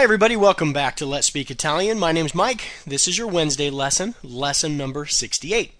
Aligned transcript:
Hi, 0.00 0.04
everybody. 0.04 0.34
Welcome 0.34 0.72
back 0.72 0.96
to 0.96 1.04
Let's 1.04 1.26
Speak 1.26 1.50
Italian. 1.50 1.98
My 1.98 2.10
name 2.10 2.24
is 2.24 2.34
Mike. 2.34 2.64
This 2.86 3.06
is 3.06 3.18
your 3.18 3.26
Wednesday 3.26 3.68
lesson, 3.68 4.14
lesson 4.22 4.78
number 4.78 5.04
68. 5.04 5.74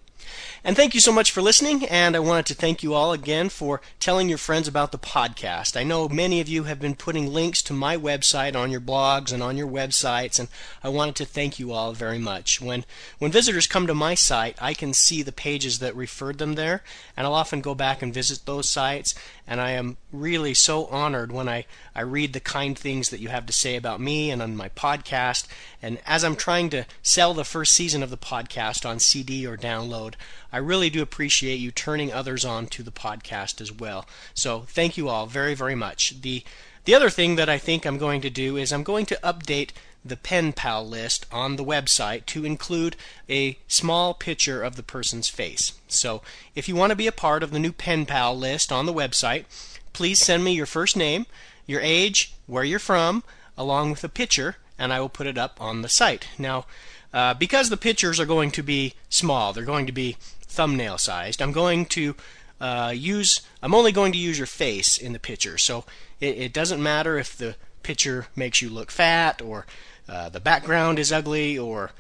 And 0.62 0.77
thank 0.77 0.93
you 0.93 1.01
so 1.01 1.13
much 1.13 1.31
for 1.31 1.40
listening. 1.40 1.87
And 1.87 2.15
I 2.15 2.19
wanted 2.19 2.45
to 2.47 2.54
thank 2.54 2.83
you 2.83 2.92
all 2.92 3.13
again 3.13 3.49
for 3.49 3.81
telling 3.99 4.29
your 4.29 4.37
friends 4.37 4.69
about 4.69 4.92
the 4.92 4.99
podcast. 4.99 5.74
I 5.74 5.85
know 5.85 6.06
many 6.06 6.38
of 6.40 6.49
you 6.49 6.65
have 6.65 6.79
been 6.79 6.95
putting 6.95 7.33
links 7.33 7.63
to 7.63 7.72
my 7.72 7.97
website 7.97 8.54
on 8.54 8.71
your 8.71 8.81
blogs 8.81 9.33
and 9.33 9.42
on 9.42 9.56
your 9.56 9.67
websites, 9.67 10.38
and 10.38 10.49
I 10.85 10.91
wanted 10.91 11.17
to 11.17 11.24
thank 11.24 11.59
you 11.59 11.73
all 11.73 11.92
very 11.95 12.19
much. 12.19 12.60
When 12.60 12.85
when 13.19 13.33
visitors 13.33 13.67
come 13.67 13.87
to 13.87 13.95
my 13.95 14.15
site, 14.15 14.59
I 14.60 14.74
can 14.74 14.92
see 14.92 15.23
the 15.23 15.33
pages 15.33 15.78
that 15.78 15.96
referred 15.96 16.37
them 16.37 16.56
there, 16.56 16.83
and 17.16 17.27
I'll 17.27 17.34
often 17.34 17.62
go 17.62 17.74
back 17.74 18.02
and 18.02 18.12
visit 18.12 18.45
those 18.45 18.69
sites. 18.69 19.14
And 19.47 19.61
I 19.61 19.72
am 19.72 19.97
really 20.12 20.55
so 20.55 20.86
honored 20.86 21.33
when 21.33 21.48
I, 21.48 21.66
I 21.92 22.02
read 22.02 22.34
the 22.34 22.41
kind 22.41 22.78
things 22.78 23.08
that 23.08 23.19
you 23.19 23.30
have 23.30 23.47
to 23.47 23.52
say 23.52 23.74
about 23.74 24.00
me 24.00 24.30
and 24.30 24.41
on 24.41 24.56
my 24.56 24.69
podcast. 24.69 25.48
And 25.83 25.98
as 26.06 26.22
I'm 26.22 26.36
trying 26.36 26.70
to 26.70 26.86
sell 27.02 27.34
the 27.34 27.45
first 27.45 27.72
season 27.72 28.05
of 28.05 28.11
the 28.11 28.16
podcast 28.16 28.88
on 28.88 29.00
CD 29.00 29.45
or 29.45 29.56
download, 29.56 30.14
I 30.52 30.59
really 30.59 30.90
do 30.90 31.02
appreciate 31.02 31.56
you 31.56 31.70
turning 31.70 32.12
others 32.12 32.45
on 32.45 32.66
to 32.68 32.82
the 32.82 32.91
podcast 32.91 33.60
as 33.60 33.72
well. 33.72 34.06
So 34.34 34.60
thank 34.68 34.96
you 34.96 35.08
all 35.08 35.27
very, 35.27 35.54
very 35.54 35.74
much. 35.74 36.20
The 36.20 36.45
the 36.86 36.95
other 36.95 37.10
thing 37.10 37.36
that 37.36 37.48
I 37.48 37.58
think 37.58 37.84
I'm 37.84 37.98
going 37.98 38.22
to 38.22 38.30
do 38.30 38.56
is 38.56 38.72
I'm 38.72 38.82
going 38.82 39.06
to 39.06 39.20
update 39.22 39.70
the 40.05 40.16
pen 40.16 40.52
pal 40.52 40.86
list 40.86 41.27
on 41.30 41.56
the 41.56 41.64
website 41.64 42.24
to 42.27 42.44
include 42.44 42.96
a 43.28 43.58
small 43.68 44.14
picture 44.14 44.62
of 44.62 44.77
the 44.77 44.82
person's 44.82 45.28
face. 45.28 45.74
So 45.88 46.22
if 46.55 46.69
you 46.69 46.74
want 46.74 46.91
to 46.91 46.96
be 46.96 47.06
a 47.06 47.12
part 47.12 47.42
of 47.42 47.50
the 47.50 47.58
new 47.58 47.72
pen 47.72 48.06
pal 48.06 48.36
list 48.36 48.72
on 48.72 48.86
the 48.86 48.94
website, 48.94 49.44
please 49.92 50.20
send 50.20 50.42
me 50.42 50.55
your 50.55 50.66
first 50.66 50.97
name, 50.97 51.27
your 51.66 51.82
age, 51.82 52.32
where 52.47 52.64
you're 52.64 52.78
from, 52.78 53.25
along 53.58 53.91
with 53.91 54.03
a 54.03 54.08
picture, 54.08 54.56
and 54.78 54.92
I 54.92 55.00
will 55.00 55.10
put 55.10 55.27
it 55.27 55.36
up 55.36 55.60
on 55.60 55.82
the 55.82 55.88
site. 55.88 56.28
Now, 56.38 56.64
uh, 57.12 57.34
because 57.34 57.69
the 57.69 57.77
pictures 57.77 58.19
are 58.19 58.27
going 58.27 58.50
to 58.53 58.62
be 58.62 58.94
small, 59.10 59.53
they're 59.53 59.64
going 59.64 59.86
to 59.86 59.92
be 59.92 60.16
thumbnail 60.51 60.98
sized. 60.98 61.41
I'm 61.41 61.53
going 61.53 61.87
to 61.87 62.15
uh, 62.61 62.93
use. 62.95 63.41
I'm 63.62 63.75
only 63.75 63.93
going 63.93 64.12
to 64.12 64.19
use 64.19 64.39
your 64.39 64.47
face 64.47 64.98
in 64.98 65.12
the 65.12 65.19
picture, 65.19 65.56
so 65.56 65.84
it, 66.20 66.37
it 66.37 66.53
doesn't 66.53 66.83
matter 66.83 67.19
if 67.19 67.37
the 67.37 67.56
picture 67.83 68.27
makes 68.37 68.61
you 68.61 68.69
look 68.69 68.91
fat 68.91 69.41
or 69.41 69.67
uh, 70.09 70.28
the 70.28 70.41
background 70.41 70.98
is 70.98 71.12
ugly 71.12 71.59
or 71.59 71.93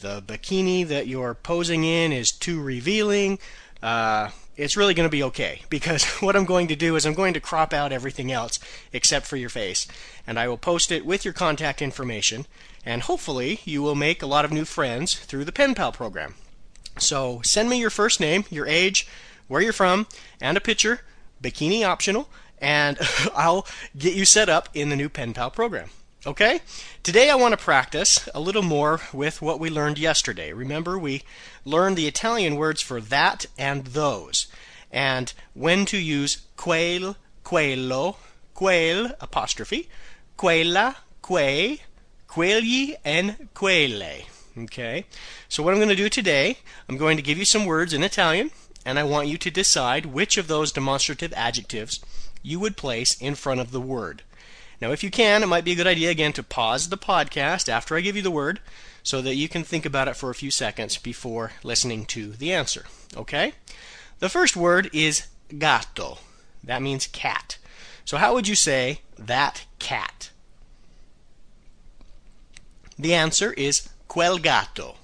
the 0.00 0.22
bikini 0.22 0.86
that 0.86 1.06
you're 1.06 1.34
posing 1.34 1.84
in 1.84 2.12
is 2.12 2.30
too 2.30 2.60
revealing. 2.60 3.38
Uh, 3.82 4.30
it's 4.56 4.76
really 4.76 4.94
going 4.94 5.06
to 5.06 5.10
be 5.10 5.22
okay 5.22 5.62
because 5.70 6.04
what 6.20 6.36
I'm 6.36 6.44
going 6.44 6.68
to 6.68 6.76
do 6.76 6.94
is 6.96 7.04
I'm 7.04 7.14
going 7.14 7.34
to 7.34 7.40
crop 7.40 7.72
out 7.72 7.92
everything 7.92 8.30
else 8.30 8.60
except 8.92 9.26
for 9.26 9.36
your 9.36 9.48
face, 9.48 9.88
and 10.26 10.38
I 10.38 10.46
will 10.46 10.58
post 10.58 10.92
it 10.92 11.04
with 11.04 11.24
your 11.24 11.34
contact 11.34 11.82
information, 11.82 12.46
and 12.86 13.02
hopefully 13.02 13.60
you 13.64 13.82
will 13.82 13.96
make 13.96 14.22
a 14.22 14.26
lot 14.26 14.44
of 14.44 14.52
new 14.52 14.64
friends 14.64 15.14
through 15.14 15.44
the 15.44 15.52
Pen 15.52 15.74
Pal 15.74 15.90
program. 15.90 16.34
So 16.98 17.40
send 17.42 17.68
me 17.68 17.80
your 17.80 17.90
first 17.90 18.20
name, 18.20 18.44
your 18.50 18.66
age, 18.66 19.06
where 19.48 19.60
you're 19.60 19.72
from, 19.72 20.06
and 20.40 20.56
a 20.56 20.60
picture, 20.60 21.00
bikini 21.42 21.84
optional, 21.84 22.28
and 22.58 22.98
I'll 23.34 23.66
get 23.96 24.14
you 24.14 24.24
set 24.24 24.48
up 24.48 24.68
in 24.74 24.88
the 24.88 24.96
new 24.96 25.08
Pen 25.08 25.34
Pal 25.34 25.50
program. 25.50 25.90
Okay? 26.26 26.60
Today 27.02 27.28
I 27.28 27.34
want 27.34 27.52
to 27.52 27.62
practice 27.62 28.28
a 28.34 28.40
little 28.40 28.62
more 28.62 29.00
with 29.12 29.42
what 29.42 29.60
we 29.60 29.68
learned 29.68 29.98
yesterday. 29.98 30.52
Remember, 30.52 30.98
we 30.98 31.22
learned 31.64 31.96
the 31.96 32.06
Italian 32.06 32.56
words 32.56 32.80
for 32.80 33.00
that 33.00 33.44
and 33.58 33.88
those, 33.88 34.46
and 34.90 35.34
when 35.52 35.84
to 35.86 35.98
use 35.98 36.42
quel, 36.56 37.16
quello, 37.42 38.16
quel, 38.54 39.12
apostrophe, 39.20 39.88
quella, 40.36 40.96
quei, 41.20 41.82
quegli, 42.26 42.94
and 43.04 43.48
quelle. 43.52 44.24
Okay? 44.56 45.06
So, 45.48 45.62
what 45.62 45.72
I'm 45.72 45.78
going 45.78 45.88
to 45.88 45.96
do 45.96 46.08
today, 46.08 46.58
I'm 46.88 46.96
going 46.96 47.16
to 47.16 47.22
give 47.22 47.38
you 47.38 47.44
some 47.44 47.66
words 47.66 47.92
in 47.92 48.02
Italian, 48.02 48.50
and 48.84 48.98
I 48.98 49.04
want 49.04 49.28
you 49.28 49.38
to 49.38 49.50
decide 49.50 50.06
which 50.06 50.36
of 50.36 50.46
those 50.46 50.72
demonstrative 50.72 51.32
adjectives 51.34 52.00
you 52.42 52.60
would 52.60 52.76
place 52.76 53.20
in 53.20 53.34
front 53.34 53.60
of 53.60 53.70
the 53.70 53.80
word. 53.80 54.22
Now, 54.80 54.92
if 54.92 55.02
you 55.02 55.10
can, 55.10 55.42
it 55.42 55.46
might 55.46 55.64
be 55.64 55.72
a 55.72 55.76
good 55.76 55.86
idea 55.86 56.10
again 56.10 56.32
to 56.34 56.42
pause 56.42 56.88
the 56.88 56.98
podcast 56.98 57.68
after 57.68 57.96
I 57.96 58.00
give 58.00 58.16
you 58.16 58.22
the 58.22 58.30
word 58.30 58.60
so 59.02 59.22
that 59.22 59.36
you 59.36 59.48
can 59.48 59.64
think 59.64 59.86
about 59.86 60.08
it 60.08 60.16
for 60.16 60.30
a 60.30 60.34
few 60.34 60.50
seconds 60.50 60.96
before 60.98 61.52
listening 61.62 62.04
to 62.06 62.32
the 62.32 62.52
answer. 62.52 62.84
Okay? 63.16 63.52
The 64.18 64.28
first 64.28 64.56
word 64.56 64.90
is 64.92 65.26
gatto. 65.58 66.18
That 66.62 66.82
means 66.82 67.06
cat. 67.06 67.58
So, 68.04 68.16
how 68.18 68.34
would 68.34 68.48
you 68.48 68.54
say 68.54 69.00
that 69.18 69.64
cat? 69.78 70.30
The 72.98 73.14
answer 73.14 73.52
is 73.54 73.88
quel 74.14 74.38
gatto. 74.38 74.94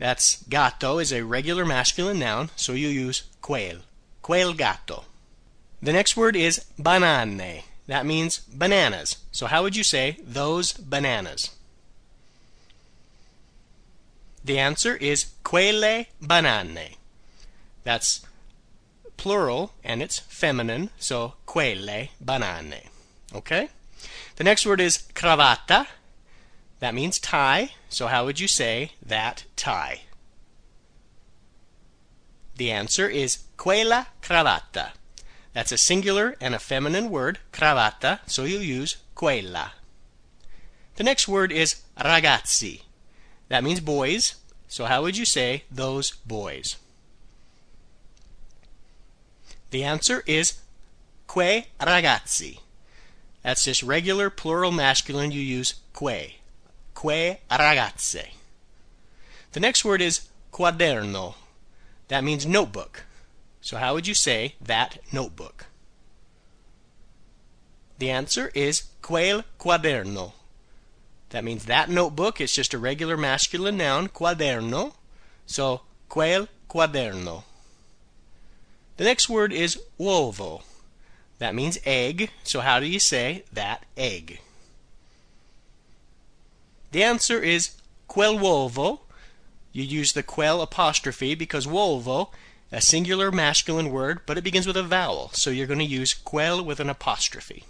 That's 0.00 0.42
gatto 0.48 0.98
is 0.98 1.12
a 1.12 1.22
regular 1.22 1.64
masculine 1.64 2.18
noun, 2.18 2.50
so 2.56 2.72
you 2.72 2.88
use 2.88 3.22
quel. 3.40 3.76
Quel 4.22 4.54
gatto. 4.54 5.04
The 5.80 5.92
next 5.92 6.16
word 6.16 6.34
is 6.34 6.64
banane. 6.76 7.62
That 7.86 8.04
means 8.04 8.38
bananas. 8.38 9.18
So 9.30 9.46
how 9.46 9.62
would 9.62 9.76
you 9.76 9.84
say 9.84 10.18
those 10.20 10.72
bananas? 10.72 11.50
The 14.44 14.58
answer 14.58 14.96
is 14.96 15.26
quelle 15.44 16.06
banane. 16.20 16.96
That's 17.84 18.26
plural 19.16 19.74
and 19.84 20.02
it's 20.02 20.18
feminine, 20.18 20.90
so 20.98 21.34
quelle 21.46 22.08
banane. 22.20 22.88
Okay? 23.32 23.68
The 24.34 24.42
next 24.42 24.66
word 24.66 24.80
is 24.80 25.04
cravatta. 25.14 25.86
That 26.84 26.94
means 26.94 27.18
tie. 27.18 27.70
So 27.88 28.08
how 28.08 28.26
would 28.26 28.38
you 28.38 28.46
say 28.46 28.90
that 29.00 29.44
tie? 29.56 30.02
The 32.56 32.70
answer 32.70 33.08
is 33.08 33.44
quella 33.56 34.08
cravatta. 34.20 34.90
That's 35.54 35.72
a 35.72 35.78
singular 35.78 36.36
and 36.42 36.54
a 36.54 36.58
feminine 36.58 37.08
word, 37.08 37.38
cravatta, 37.54 38.20
so 38.26 38.44
you 38.44 38.58
use 38.58 38.98
quella. 39.14 39.72
The 40.96 41.04
next 41.04 41.26
word 41.26 41.52
is 41.52 41.80
ragazzi. 41.96 42.82
That 43.48 43.64
means 43.64 43.80
boys. 43.80 44.34
So 44.68 44.84
how 44.84 45.00
would 45.00 45.16
you 45.16 45.24
say 45.24 45.64
those 45.70 46.10
boys? 46.26 46.76
The 49.70 49.84
answer 49.84 50.22
is 50.26 50.60
quei 51.26 51.68
ragazzi. 51.80 52.58
That's 53.42 53.64
just 53.64 53.82
regular 53.82 54.28
plural 54.28 54.70
masculine. 54.70 55.32
You 55.32 55.40
use 55.40 55.76
quei 55.94 56.40
quei 56.94 57.40
ragazzi. 57.50 58.30
The 59.52 59.60
next 59.60 59.84
word 59.84 60.00
is 60.00 60.28
quaderno. 60.52 61.34
That 62.08 62.24
means 62.24 62.46
notebook. 62.46 63.04
So 63.60 63.76
how 63.78 63.94
would 63.94 64.06
you 64.06 64.14
say 64.14 64.54
that 64.60 64.98
notebook? 65.12 65.66
The 67.98 68.10
answer 68.10 68.50
is 68.54 68.84
quel 69.00 69.44
quaderno. 69.58 70.32
That 71.30 71.44
means 71.44 71.64
that 71.64 71.88
notebook 71.88 72.40
is 72.40 72.52
just 72.52 72.74
a 72.74 72.78
regular 72.78 73.16
masculine 73.16 73.76
noun, 73.76 74.08
quaderno. 74.08 74.94
So 75.46 75.82
quel 76.08 76.48
quaderno. 76.68 77.44
The 78.96 79.04
next 79.04 79.28
word 79.28 79.52
is 79.52 79.80
uovo. 79.98 80.62
That 81.38 81.54
means 81.54 81.78
egg. 81.84 82.30
So 82.44 82.60
how 82.60 82.80
do 82.80 82.86
you 82.86 83.00
say 83.00 83.44
that 83.52 83.84
egg? 83.96 84.40
The 86.94 87.02
answer 87.02 87.42
is 87.42 87.72
quell'uovo. 88.08 89.00
You 89.72 89.82
use 89.82 90.12
the 90.12 90.22
quel 90.22 90.62
apostrophe 90.62 91.34
because 91.34 91.66
uovo, 91.66 92.30
a 92.70 92.80
singular 92.80 93.32
masculine 93.32 93.90
word, 93.90 94.20
but 94.26 94.38
it 94.38 94.44
begins 94.44 94.64
with 94.64 94.76
a 94.76 94.84
vowel. 94.84 95.30
So 95.32 95.50
you're 95.50 95.66
going 95.66 95.80
to 95.80 95.84
use 95.84 96.14
quel 96.14 96.64
with 96.64 96.78
an 96.78 96.88
apostrophe. 96.88 97.64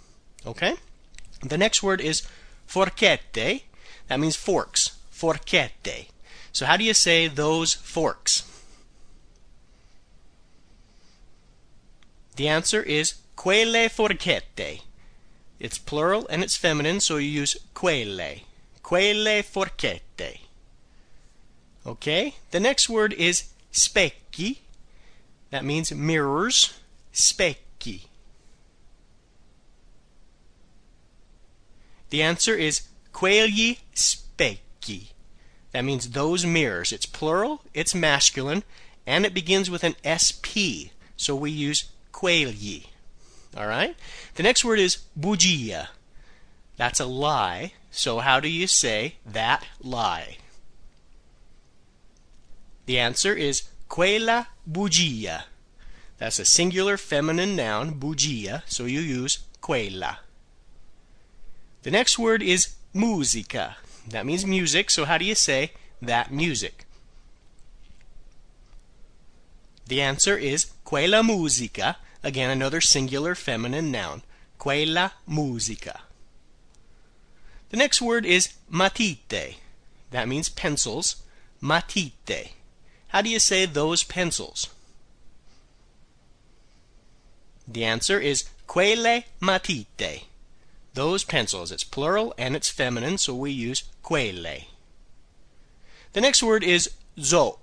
Okay? 0.45 0.75
The 1.41 1.57
next 1.57 1.81
word 1.81 2.01
is 2.01 2.21
forchette. 2.67 3.63
That 4.09 4.19
means 4.19 4.35
forks. 4.35 4.91
Forchette. 5.11 6.09
So 6.51 6.67
how 6.67 6.77
do 6.77 6.83
you 6.83 6.93
say 6.93 7.27
those 7.27 7.73
forks? 7.73 8.43
The 12.35 12.47
answer 12.47 12.83
is 12.83 13.15
quelle 13.35 13.89
forchette. 13.89 14.81
It's 15.59 15.79
plural 15.79 16.27
and 16.29 16.43
it's 16.43 16.55
feminine, 16.55 16.99
so 16.99 17.17
you 17.17 17.27
use 17.27 17.57
quelle 17.73 18.41
quelle 18.85 19.41
forchette. 19.41 20.41
Okay? 21.87 22.35
The 22.51 22.59
next 22.59 22.87
word 22.87 23.13
is 23.13 23.45
specchi. 23.73 24.59
That 25.49 25.65
means 25.65 25.91
mirrors. 25.91 26.77
Specchi. 27.11 28.01
The 32.11 32.21
answer 32.21 32.53
is 32.53 32.83
quegli 33.11 33.79
specchi. 33.95 35.07
That 35.71 35.83
means 35.83 36.11
those 36.11 36.45
mirrors. 36.45 36.91
It's 36.91 37.07
plural, 37.07 37.61
it's 37.73 37.95
masculine, 37.95 38.63
and 39.07 39.25
it 39.25 39.33
begins 39.33 39.67
with 39.67 39.83
an 39.83 39.95
SP. 40.05 40.93
So 41.17 41.35
we 41.35 41.49
use 41.49 41.85
quegli. 42.13 42.85
All 43.57 43.65
right? 43.65 43.95
The 44.35 44.43
next 44.43 44.63
word 44.63 44.77
is 44.77 44.99
bugia. 45.19 45.87
That's 46.77 46.99
a 46.99 47.05
lie. 47.05 47.73
So 47.91 48.19
how 48.19 48.39
do 48.39 48.49
you 48.49 48.67
say 48.67 49.15
that 49.25 49.65
lie? 49.81 50.37
The 52.85 52.99
answer 52.99 53.33
is 53.33 53.63
quella 53.87 54.49
bugia. 54.69 55.43
That's 56.17 56.39
a 56.39 56.45
singular 56.45 56.97
feminine 56.97 57.55
noun, 57.55 57.99
bugia, 57.99 58.63
so 58.67 58.85
you 58.85 58.99
use 58.99 59.39
quella. 59.61 60.19
The 61.83 61.91
next 61.91 62.17
word 62.17 62.41
is 62.41 62.75
musica. 62.93 63.77
That 64.07 64.25
means 64.25 64.45
music, 64.45 64.89
so 64.89 65.05
how 65.05 65.17
do 65.17 65.25
you 65.25 65.35
say 65.35 65.71
that 66.01 66.31
music? 66.31 66.85
The 69.87 70.01
answer 70.01 70.37
is 70.37 70.71
quella 70.83 71.23
musica. 71.23 71.97
Again, 72.23 72.49
another 72.49 72.81
singular 72.81 73.35
feminine 73.35 73.91
noun. 73.91 74.23
Quella 74.57 75.13
musica. 75.27 76.01
The 77.75 77.79
next 77.79 78.01
word 78.01 78.25
is 78.25 78.53
matite. 78.69 79.57
That 80.11 80.29
means 80.29 80.47
pencils. 80.47 81.17
Matite. 81.59 82.53
How 83.09 83.21
do 83.21 83.27
you 83.27 83.37
say 83.37 83.65
those 83.65 84.01
pencils? 84.01 84.69
The 87.67 87.83
answer 87.83 88.17
is 88.17 88.45
quelle 88.65 89.23
matite. 89.41 90.23
Those 90.93 91.25
pencils. 91.25 91.69
It's 91.69 91.83
plural 91.83 92.33
and 92.37 92.55
it's 92.55 92.69
feminine, 92.69 93.17
so 93.17 93.35
we 93.35 93.51
use 93.51 93.83
quelle. 94.01 94.61
The 96.13 96.21
next 96.21 96.41
word 96.41 96.63
is 96.63 96.91
zo. 97.19 97.59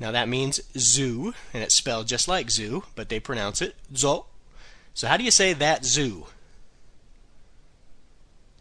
Now 0.00 0.12
that 0.12 0.30
means 0.30 0.62
zoo, 0.78 1.34
and 1.52 1.62
it's 1.62 1.74
spelled 1.74 2.06
just 2.06 2.26
like 2.26 2.50
zoo, 2.50 2.84
but 2.94 3.10
they 3.10 3.20
pronounce 3.20 3.60
it 3.60 3.76
zo. 3.94 4.24
So 4.94 5.08
how 5.08 5.18
do 5.18 5.24
you 5.24 5.30
say 5.30 5.52
that 5.52 5.84
zoo? 5.84 6.28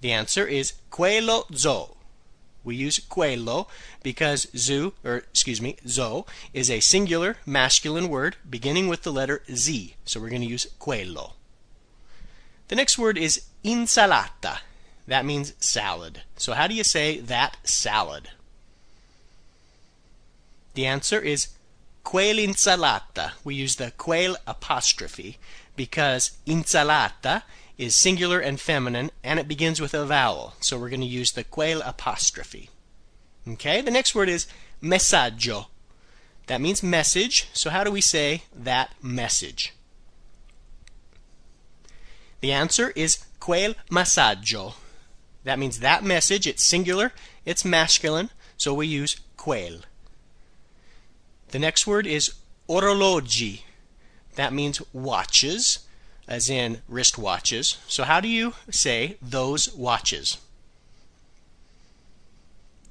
The 0.03 0.11
answer 0.11 0.45
is 0.45 0.73
quello 0.89 1.45
zo. 1.55 1.95
We 2.61 2.75
use 2.75 2.99
quello 2.99 3.67
because 4.03 4.49
zoo, 4.53 4.95
or 5.01 5.19
excuse 5.31 5.61
me, 5.61 5.77
zo, 5.87 6.25
is 6.53 6.69
a 6.69 6.81
singular 6.81 7.37
masculine 7.45 8.09
word 8.09 8.35
beginning 8.49 8.89
with 8.89 9.03
the 9.03 9.13
letter 9.13 9.43
Z. 9.49 9.95
So 10.03 10.19
we're 10.19 10.27
going 10.27 10.41
to 10.41 10.47
use 10.47 10.67
quello. 10.77 11.35
The 12.67 12.75
next 12.75 12.97
word 12.97 13.17
is 13.17 13.45
insalata. 13.63 14.57
That 15.07 15.23
means 15.23 15.53
salad. 15.59 16.23
So 16.35 16.51
how 16.51 16.67
do 16.67 16.75
you 16.75 16.83
say 16.83 17.21
that 17.21 17.55
salad? 17.63 18.31
The 20.73 20.85
answer 20.85 21.21
is 21.21 21.47
quell'insalata. 22.03 23.31
We 23.45 23.55
use 23.55 23.77
the 23.77 23.91
quel 23.91 24.35
apostrophe 24.45 25.37
because 25.77 26.31
insalata 26.45 27.43
is 27.77 27.95
singular 27.95 28.39
and 28.39 28.59
feminine 28.59 29.11
and 29.23 29.39
it 29.39 29.47
begins 29.47 29.81
with 29.81 29.93
a 29.93 30.05
vowel. 30.05 30.55
So 30.59 30.77
we're 30.77 30.89
going 30.89 31.01
to 31.01 31.07
use 31.07 31.31
the 31.31 31.43
quel 31.43 31.81
apostrophe. 31.81 32.69
Okay, 33.47 33.81
the 33.81 33.91
next 33.91 34.15
word 34.15 34.29
is 34.29 34.47
messaggio. 34.81 35.67
That 36.47 36.61
means 36.61 36.83
message. 36.83 37.49
So 37.53 37.69
how 37.69 37.83
do 37.83 37.91
we 37.91 38.01
say 38.01 38.43
that 38.55 38.93
message? 39.01 39.73
The 42.41 42.51
answer 42.51 42.91
is 42.95 43.25
quel 43.39 43.73
messaggio. 43.89 44.73
That 45.43 45.59
means 45.59 45.79
that 45.79 46.03
message. 46.03 46.47
It's 46.47 46.63
singular, 46.63 47.11
it's 47.45 47.65
masculine, 47.65 48.29
so 48.57 48.73
we 48.73 48.87
use 48.87 49.19
quel. 49.37 49.79
The 51.49 51.59
next 51.59 51.85
word 51.85 52.07
is 52.07 52.33
orologi. 52.69 53.61
That 54.35 54.53
means 54.53 54.81
watches, 54.93 55.79
as 56.27 56.49
in 56.49 56.81
wrist 56.87 57.17
watches. 57.17 57.77
So 57.87 58.03
how 58.03 58.19
do 58.19 58.27
you 58.27 58.53
say 58.69 59.17
those 59.21 59.73
watches? 59.73 60.37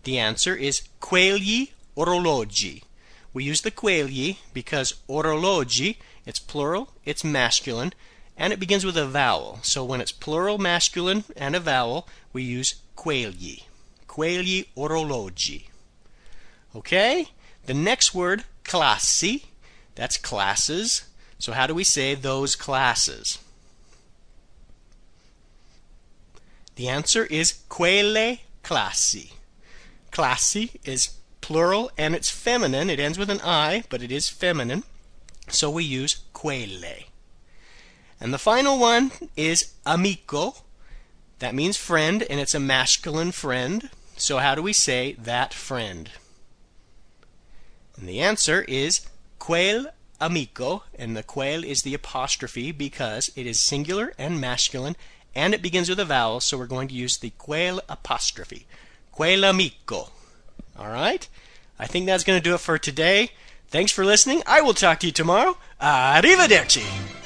The 0.05 0.19
answer 0.19 0.55
is 0.55 0.82
quegli 1.00 1.70
orologi. 1.96 2.82
We 3.32 3.44
use 3.44 3.62
the 3.62 3.70
quegli 3.70 4.38
because 4.52 4.94
orologi, 5.08 5.96
it's 6.26 6.38
plural, 6.38 6.90
it's 7.05 7.25
masculine, 7.25 7.93
and 8.37 8.52
it 8.52 8.61
begins 8.61 8.84
with 8.84 8.96
a 8.96 9.06
vowel. 9.06 9.61
So 9.62 9.84
when 9.84 10.00
it's 10.00 10.12
plural 10.12 10.58
masculine 10.58 11.25
and 11.37 11.55
a 11.55 11.61
vowel, 11.61 12.08
we 12.32 12.43
use 12.43 12.75
quegli. 12.96 13.62
Quegli 14.08 14.67
orologi. 14.76 15.64
Okay? 16.75 17.29
The 17.67 17.75
next 17.75 18.14
word, 18.14 18.44
classi, 18.64 19.44
that's 19.94 20.17
classes. 20.17 21.05
So 21.43 21.50
how 21.50 21.67
do 21.67 21.75
we 21.75 21.83
say 21.83 22.15
those 22.15 22.55
classes? 22.55 23.41
The 26.77 26.87
answer 26.87 27.25
is 27.27 27.65
quelle 27.69 28.39
classi. 28.62 29.33
Classi 30.12 30.77
is 30.85 31.15
plural 31.41 31.91
and 31.99 32.15
it's 32.15 32.31
feminine. 32.31 32.89
It 32.89 33.00
ends 33.00 33.19
with 33.19 33.29
an 33.29 33.41
I, 33.43 33.83
but 33.89 34.05
it 34.05 34.12
is 34.12 34.29
feminine. 34.29 34.85
So 35.49 35.69
we 35.69 35.83
use 35.83 36.21
quelle. 36.33 37.09
And 38.21 38.33
the 38.33 38.39
final 38.39 38.79
one 38.79 39.11
is 39.37 39.73
amico. 39.85 40.55
That 41.41 41.56
means 41.56 41.77
friend, 41.77 42.23
and 42.31 42.39
it's 42.39 42.55
a 42.55 42.61
masculine 42.61 43.33
friend. 43.33 43.91
So 44.17 44.39
how 44.39 44.55
do 44.55 44.62
we 44.62 44.73
say 44.73 45.17
that 45.19 45.53
friend? 45.53 46.09
And 47.97 48.09
the 48.09 48.21
answer 48.21 48.62
is 48.69 49.09
quel 49.41 49.89
amico, 50.23 50.85
and 50.95 51.17
the 51.17 51.23
quel 51.23 51.65
is 51.65 51.83
the 51.83 51.95
apostrophe 51.95 52.73
because 52.73 53.31
it 53.37 53.47
is 53.47 53.61
singular 53.61 54.15
and 54.17 54.41
masculine, 54.41 54.97
and 55.35 55.53
it 55.53 55.63
begins 55.63 55.89
with 55.89 56.01
a 56.01 56.05
vowel, 56.05 56.41
so 56.41 56.57
we're 56.57 56.67
going 56.67 56.89
to 56.89 56.95
use 56.95 57.19
the 57.19 57.31
quel 57.31 57.81
apostrophe. 57.89 58.67
Quell'amico. 59.15 60.11
All 60.79 60.89
right? 60.89 61.29
I 61.79 61.87
think 61.87 62.07
that's 62.07 62.25
going 62.25 62.39
to 62.39 62.43
do 62.43 62.55
it 62.55 62.61
for 62.61 62.79
today. 62.79 63.31
Thanks 63.69 63.93
for 63.93 64.05
listening. 64.05 64.43
I 64.47 64.61
will 64.61 64.75
talk 64.75 65.01
to 65.01 65.07
you 65.07 65.13
tomorrow. 65.13 65.57
Arrivederci. 65.81 67.22